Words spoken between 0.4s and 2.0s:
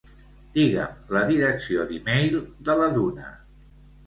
Digue'm la direcció